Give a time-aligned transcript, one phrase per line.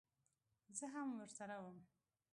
[0.77, 1.77] زه هم ورسره وم.